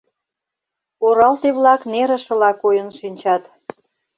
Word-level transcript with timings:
Оралте-влак 1.05 1.81
нерышыла 1.91 2.51
койын 2.61 2.89
шинчат. 2.99 3.43